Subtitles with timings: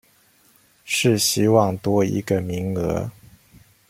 [0.83, 3.11] 是希望多一個名額